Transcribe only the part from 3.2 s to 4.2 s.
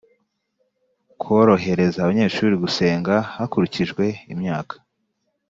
hakurikijwe